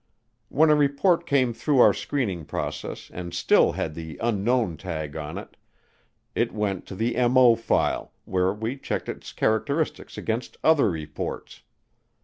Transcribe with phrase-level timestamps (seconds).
[0.49, 5.37] When a report came through our screening process and still had the "Unknown" tag on
[5.37, 5.55] it,
[6.33, 11.61] it went to the MO file, where we checked its characteristics against other reports.